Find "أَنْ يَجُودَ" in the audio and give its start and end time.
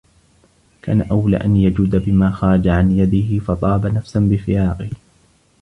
1.37-1.95